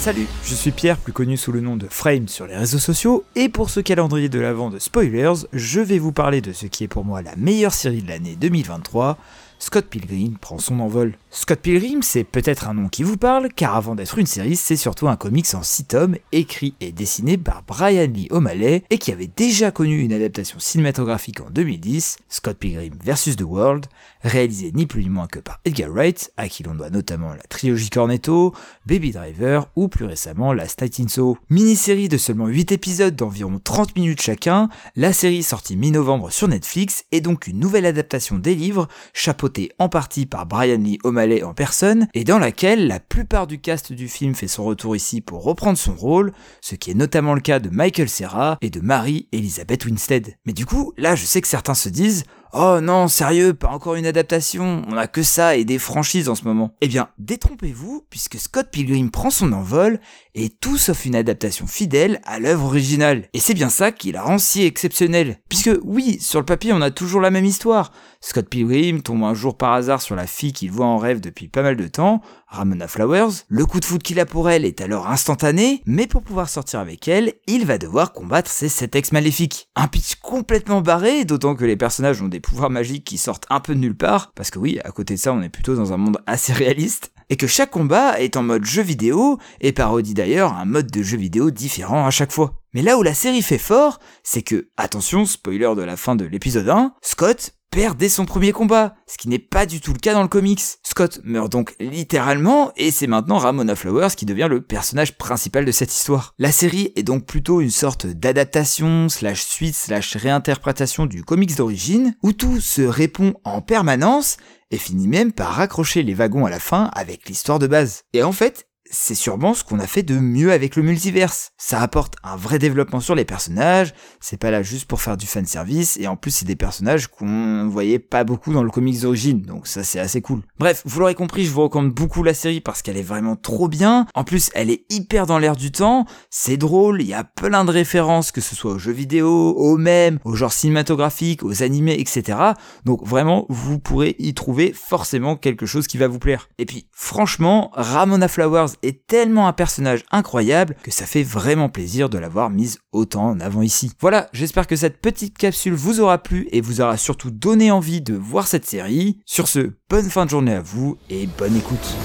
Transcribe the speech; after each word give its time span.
Salut, 0.00 0.28
je 0.44 0.54
suis 0.54 0.70
Pierre, 0.70 0.96
plus 0.96 1.12
connu 1.12 1.36
sous 1.36 1.52
le 1.52 1.60
nom 1.60 1.76
de 1.76 1.86
Frame 1.86 2.26
sur 2.26 2.46
les 2.46 2.56
réseaux 2.56 2.78
sociaux, 2.78 3.22
et 3.36 3.50
pour 3.50 3.68
ce 3.68 3.80
calendrier 3.80 4.30
de 4.30 4.40
l'avant 4.40 4.70
de 4.70 4.78
spoilers, 4.78 5.46
je 5.52 5.80
vais 5.80 5.98
vous 5.98 6.10
parler 6.10 6.40
de 6.40 6.54
ce 6.54 6.64
qui 6.64 6.84
est 6.84 6.88
pour 6.88 7.04
moi 7.04 7.20
la 7.20 7.36
meilleure 7.36 7.74
série 7.74 8.00
de 8.00 8.08
l'année 8.08 8.34
2023, 8.34 9.18
Scott 9.62 9.84
Pilgrim 9.84 10.38
prend 10.40 10.58
son 10.58 10.80
envol. 10.80 11.12
Scott 11.30 11.60
Pilgrim, 11.60 12.02
c'est 12.02 12.24
peut-être 12.24 12.66
un 12.66 12.72
nom 12.72 12.88
qui 12.88 13.02
vous 13.02 13.18
parle, 13.18 13.50
car 13.54 13.76
avant 13.76 13.94
d'être 13.94 14.18
une 14.18 14.26
série, 14.26 14.56
c'est 14.56 14.74
surtout 14.74 15.06
un 15.06 15.16
comics 15.16 15.54
en 15.54 15.62
6 15.62 15.84
tomes, 15.84 16.16
écrit 16.32 16.74
et 16.80 16.92
dessiné 16.92 17.36
par 17.36 17.62
Brian 17.62 18.06
Lee 18.06 18.26
O'Malley, 18.30 18.84
et 18.88 18.96
qui 18.96 19.12
avait 19.12 19.28
déjà 19.28 19.70
connu 19.70 20.00
une 20.00 20.14
adaptation 20.14 20.58
cinématographique 20.58 21.42
en 21.42 21.50
2010, 21.50 22.16
Scott 22.30 22.56
Pilgrim 22.56 22.94
vs. 23.04 23.36
The 23.36 23.42
World, 23.42 23.86
réalisé 24.24 24.72
ni 24.74 24.86
plus 24.86 25.02
ni 25.02 25.10
moins 25.10 25.26
que 25.26 25.38
par 25.38 25.60
Edgar 25.66 25.90
Wright, 25.90 26.32
à 26.38 26.48
qui 26.48 26.62
l'on 26.62 26.74
doit 26.74 26.90
notamment 26.90 27.34
la 27.34 27.42
trilogie 27.42 27.90
Cornetto, 27.90 28.54
Baby 28.86 29.12
Driver, 29.12 29.68
ou 29.76 29.88
plus 29.88 30.06
récemment 30.06 30.54
la 30.54 30.64
Night 30.64 31.00
in 31.00 31.34
Mini-série 31.50 32.08
de 32.08 32.16
seulement 32.16 32.46
8 32.46 32.72
épisodes 32.72 33.14
d'environ 33.14 33.60
30 33.62 33.94
minutes 33.94 34.22
chacun, 34.22 34.70
la 34.96 35.12
série 35.12 35.42
sortie 35.42 35.76
mi-novembre 35.76 36.30
sur 36.30 36.48
Netflix 36.48 37.04
est 37.12 37.20
donc 37.20 37.46
une 37.46 37.58
nouvelle 37.58 37.84
adaptation 37.84 38.38
des 38.38 38.54
livres, 38.54 38.88
chapeau 39.12 39.49
en 39.78 39.88
partie 39.88 40.26
par 40.26 40.46
Brian 40.46 40.78
Lee 40.78 40.98
O'Malley 41.04 41.42
en 41.42 41.54
personne, 41.54 42.08
et 42.14 42.24
dans 42.24 42.38
laquelle 42.38 42.86
la 42.86 43.00
plupart 43.00 43.46
du 43.46 43.60
cast 43.60 43.92
du 43.92 44.08
film 44.08 44.34
fait 44.34 44.48
son 44.48 44.64
retour 44.64 44.96
ici 44.96 45.20
pour 45.20 45.42
reprendre 45.42 45.78
son 45.78 45.94
rôle, 45.94 46.32
ce 46.60 46.74
qui 46.74 46.90
est 46.90 46.94
notamment 46.94 47.34
le 47.34 47.40
cas 47.40 47.58
de 47.58 47.68
Michael 47.70 48.08
Serra 48.08 48.58
et 48.60 48.70
de 48.70 48.80
Mary 48.80 49.28
Elizabeth 49.32 49.84
Winstead. 49.84 50.34
Mais 50.46 50.52
du 50.52 50.66
coup, 50.66 50.92
là 50.96 51.14
je 51.14 51.24
sais 51.24 51.40
que 51.40 51.48
certains 51.48 51.74
se 51.74 51.88
disent 51.88 52.24
Oh 52.52 52.80
non, 52.82 53.06
sérieux, 53.06 53.54
pas 53.54 53.68
encore 53.68 53.94
une 53.94 54.06
adaptation, 54.06 54.82
on 54.88 54.96
a 54.96 55.06
que 55.06 55.22
ça 55.22 55.54
et 55.54 55.64
des 55.64 55.78
franchises 55.78 56.28
en 56.28 56.34
ce 56.34 56.42
moment. 56.42 56.74
Eh 56.80 56.88
bien, 56.88 57.08
détrompez-vous, 57.18 58.04
puisque 58.10 58.38
Scott 58.38 58.70
Pilgrim 58.72 59.12
prend 59.12 59.30
son 59.30 59.52
envol, 59.52 60.00
et 60.34 60.48
tout 60.48 60.76
sauf 60.76 61.04
une 61.04 61.14
adaptation 61.14 61.68
fidèle 61.68 62.20
à 62.24 62.40
l'œuvre 62.40 62.64
originale. 62.64 63.28
Et 63.34 63.40
c'est 63.40 63.54
bien 63.54 63.68
ça 63.68 63.92
qui 63.92 64.10
la 64.10 64.22
rend 64.22 64.38
si 64.38 64.64
exceptionnelle. 64.64 65.38
Puisque 65.48 65.70
oui, 65.84 66.18
sur 66.20 66.40
le 66.40 66.44
papier 66.44 66.72
on 66.72 66.80
a 66.80 66.90
toujours 66.90 67.20
la 67.20 67.30
même 67.30 67.44
histoire. 67.44 67.92
Scott 68.20 68.48
Pilgrim 68.48 69.00
tombe 69.00 69.24
un 69.24 69.34
jour 69.34 69.56
par 69.56 69.72
hasard 69.72 70.02
sur 70.02 70.16
la 70.16 70.26
fille 70.26 70.52
qu'il 70.52 70.70
voit 70.70 70.86
en 70.86 70.98
rêve 70.98 71.20
depuis 71.20 71.48
pas 71.48 71.62
mal 71.62 71.76
de 71.76 71.86
temps, 71.86 72.20
Ramona 72.48 72.88
Flowers. 72.88 73.44
Le 73.48 73.64
coup 73.64 73.80
de 73.80 73.84
foot 73.84 74.02
qu'il 74.02 74.20
a 74.20 74.26
pour 74.26 74.50
elle 74.50 74.64
est 74.64 74.80
alors 74.80 75.08
instantané, 75.08 75.82
mais 75.86 76.06
pour 76.06 76.22
pouvoir 76.22 76.48
sortir 76.48 76.80
avec 76.80 77.06
elle, 77.08 77.34
il 77.46 77.64
va 77.64 77.78
devoir 77.78 78.12
combattre 78.12 78.50
ses 78.50 78.68
sept 78.68 78.94
ex 78.96 79.12
maléfiques. 79.12 79.68
Un 79.76 79.86
pitch 79.86 80.16
complètement 80.16 80.80
barré, 80.80 81.24
d'autant 81.24 81.54
que 81.54 81.64
les 81.64 81.76
personnages 81.76 82.20
ont 82.20 82.28
des 82.28 82.39
pouvoirs 82.40 82.70
magiques 82.70 83.04
qui 83.04 83.18
sortent 83.18 83.46
un 83.50 83.60
peu 83.60 83.74
de 83.74 83.80
nulle 83.80 83.96
part, 83.96 84.32
parce 84.34 84.50
que 84.50 84.58
oui, 84.58 84.80
à 84.84 84.90
côté 84.90 85.14
de 85.14 85.18
ça, 85.18 85.32
on 85.32 85.42
est 85.42 85.48
plutôt 85.48 85.76
dans 85.76 85.92
un 85.92 85.96
monde 85.96 86.18
assez 86.26 86.52
réaliste, 86.52 87.12
et 87.28 87.36
que 87.36 87.46
chaque 87.46 87.70
combat 87.70 88.20
est 88.20 88.36
en 88.36 88.42
mode 88.42 88.64
jeu 88.64 88.82
vidéo, 88.82 89.38
et 89.60 89.72
parodie 89.72 90.14
d'ailleurs 90.14 90.54
un 90.54 90.64
mode 90.64 90.90
de 90.90 91.02
jeu 91.02 91.16
vidéo 91.16 91.50
différent 91.50 92.06
à 92.06 92.10
chaque 92.10 92.32
fois. 92.32 92.54
Mais 92.74 92.82
là 92.82 92.98
où 92.98 93.02
la 93.02 93.14
série 93.14 93.42
fait 93.42 93.58
fort, 93.58 94.00
c'est 94.22 94.42
que, 94.42 94.68
attention, 94.76 95.26
spoiler 95.26 95.74
de 95.76 95.82
la 95.82 95.96
fin 95.96 96.16
de 96.16 96.24
l'épisode 96.24 96.68
1, 96.68 96.94
Scott 97.02 97.54
perd 97.70 97.96
dès 97.96 98.08
son 98.08 98.24
premier 98.24 98.52
combat, 98.52 98.94
ce 99.06 99.16
qui 99.16 99.28
n'est 99.28 99.38
pas 99.38 99.66
du 99.66 99.80
tout 99.80 99.92
le 99.92 99.98
cas 99.98 100.12
dans 100.12 100.22
le 100.22 100.28
comics. 100.28 100.62
Scott 100.82 101.20
meurt 101.24 101.50
donc 101.50 101.74
littéralement, 101.78 102.72
et 102.76 102.90
c'est 102.90 103.06
maintenant 103.06 103.38
Ramona 103.38 103.76
Flowers 103.76 104.14
qui 104.16 104.26
devient 104.26 104.48
le 104.50 104.60
personnage 104.60 105.16
principal 105.16 105.64
de 105.64 105.72
cette 105.72 105.92
histoire. 105.92 106.34
La 106.38 106.52
série 106.52 106.92
est 106.96 107.02
donc 107.02 107.26
plutôt 107.26 107.60
une 107.60 107.70
sorte 107.70 108.06
d'adaptation, 108.06 109.08
slash 109.08 109.42
suite, 109.44 109.76
slash 109.76 110.16
réinterprétation 110.16 111.06
du 111.06 111.22
comics 111.22 111.56
d'origine, 111.56 112.14
où 112.22 112.32
tout 112.32 112.60
se 112.60 112.82
répond 112.82 113.34
en 113.44 113.60
permanence, 113.60 114.36
et 114.72 114.78
finit 114.78 115.08
même 115.08 115.32
par 115.32 115.54
raccrocher 115.54 116.02
les 116.02 116.14
wagons 116.14 116.46
à 116.46 116.50
la 116.50 116.60
fin 116.60 116.90
avec 116.94 117.28
l'histoire 117.28 117.58
de 117.58 117.66
base. 117.66 118.02
Et 118.12 118.22
en 118.22 118.32
fait, 118.32 118.68
c'est 118.90 119.14
sûrement 119.14 119.54
ce 119.54 119.64
qu'on 119.64 119.78
a 119.78 119.86
fait 119.86 120.02
de 120.02 120.18
mieux 120.18 120.52
avec 120.52 120.76
le 120.76 120.82
multiverse. 120.82 121.52
Ça 121.56 121.80
apporte 121.80 122.14
un 122.22 122.36
vrai 122.36 122.58
développement 122.58 123.00
sur 123.00 123.14
les 123.14 123.24
personnages, 123.24 123.94
c'est 124.20 124.36
pas 124.36 124.50
là 124.50 124.62
juste 124.62 124.86
pour 124.86 125.00
faire 125.00 125.16
du 125.16 125.26
fan 125.26 125.46
service, 125.46 125.96
et 125.98 126.06
en 126.06 126.16
plus 126.16 126.32
c'est 126.32 126.44
des 126.44 126.56
personnages 126.56 127.06
qu'on 127.06 127.68
voyait 127.68 127.98
pas 127.98 128.24
beaucoup 128.24 128.52
dans 128.52 128.62
le 128.62 128.70
comics 128.70 129.00
d'origine, 129.00 129.42
donc 129.42 129.66
ça 129.66 129.84
c'est 129.84 130.00
assez 130.00 130.20
cool. 130.20 130.42
Bref, 130.58 130.82
vous 130.84 131.00
l'aurez 131.00 131.14
compris, 131.14 131.44
je 131.44 131.50
vous 131.50 131.62
recommande 131.62 131.92
beaucoup 131.92 132.22
la 132.22 132.34
série 132.34 132.60
parce 132.60 132.82
qu'elle 132.82 132.96
est 132.96 133.02
vraiment 133.02 133.36
trop 133.36 133.68
bien. 133.68 134.06
En 134.14 134.24
plus, 134.24 134.50
elle 134.54 134.70
est 134.70 134.84
hyper 134.90 135.26
dans 135.26 135.38
l'air 135.38 135.56
du 135.56 135.70
temps, 135.70 136.04
c'est 136.28 136.56
drôle, 136.56 137.00
il 137.00 137.08
y 137.08 137.14
a 137.14 137.24
plein 137.24 137.64
de 137.64 137.70
références, 137.70 138.32
que 138.32 138.40
ce 138.40 138.56
soit 138.56 138.72
aux 138.72 138.78
jeux 138.78 138.92
vidéo, 138.92 139.54
aux 139.56 139.76
mêmes, 139.76 140.18
aux 140.24 140.34
genres 140.34 140.52
cinématographiques, 140.52 141.42
aux 141.42 141.62
animés, 141.62 141.98
etc. 142.00 142.38
Donc 142.84 143.06
vraiment, 143.06 143.46
vous 143.48 143.78
pourrez 143.78 144.16
y 144.18 144.34
trouver 144.34 144.72
forcément 144.72 145.36
quelque 145.36 145.66
chose 145.66 145.86
qui 145.86 145.98
va 145.98 146.08
vous 146.08 146.18
plaire. 146.18 146.48
Et 146.58 146.66
puis, 146.66 146.86
franchement, 146.92 147.70
Ramona 147.74 148.28
Flowers 148.28 148.72
est 148.82 149.06
tellement 149.06 149.48
un 149.48 149.52
personnage 149.52 150.04
incroyable 150.10 150.76
que 150.82 150.90
ça 150.90 151.06
fait 151.06 151.22
vraiment 151.22 151.68
plaisir 151.68 152.08
de 152.08 152.18
l'avoir 152.18 152.50
mise 152.50 152.78
autant 152.92 153.30
en 153.30 153.40
avant 153.40 153.62
ici. 153.62 153.92
Voilà, 154.00 154.28
j'espère 154.32 154.66
que 154.66 154.76
cette 154.76 155.00
petite 155.00 155.36
capsule 155.36 155.74
vous 155.74 156.00
aura 156.00 156.18
plu 156.18 156.48
et 156.52 156.60
vous 156.60 156.80
aura 156.80 156.96
surtout 156.96 157.30
donné 157.30 157.70
envie 157.70 158.00
de 158.00 158.14
voir 158.14 158.46
cette 158.46 158.66
série. 158.66 159.18
Sur 159.26 159.48
ce, 159.48 159.72
bonne 159.88 160.08
fin 160.08 160.24
de 160.24 160.30
journée 160.30 160.54
à 160.54 160.62
vous 160.62 160.96
et 161.08 161.26
bonne 161.26 161.56
écoute. 161.56 161.96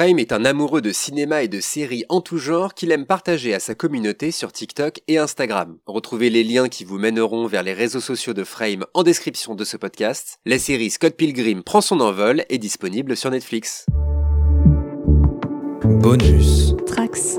Frame 0.00 0.18
est 0.18 0.32
un 0.32 0.46
amoureux 0.46 0.80
de 0.80 0.92
cinéma 0.92 1.42
et 1.42 1.48
de 1.48 1.60
séries 1.60 2.06
en 2.08 2.22
tout 2.22 2.38
genre 2.38 2.72
qu'il 2.72 2.90
aime 2.90 3.04
partager 3.04 3.52
à 3.52 3.60
sa 3.60 3.74
communauté 3.74 4.30
sur 4.30 4.50
TikTok 4.50 5.02
et 5.08 5.18
Instagram. 5.18 5.76
Retrouvez 5.84 6.30
les 6.30 6.42
liens 6.42 6.70
qui 6.70 6.84
vous 6.84 6.96
mèneront 6.96 7.46
vers 7.46 7.62
les 7.62 7.74
réseaux 7.74 8.00
sociaux 8.00 8.32
de 8.32 8.42
Frame 8.42 8.86
en 8.94 9.02
description 9.02 9.54
de 9.54 9.62
ce 9.62 9.76
podcast. 9.76 10.38
La 10.46 10.58
série 10.58 10.88
Scott 10.88 11.18
Pilgrim 11.18 11.62
prend 11.62 11.82
son 11.82 12.00
envol 12.00 12.46
est 12.48 12.56
disponible 12.56 13.14
sur 13.14 13.30
Netflix. 13.30 13.84
Bonus. 15.84 16.74
Trax. 16.86 17.38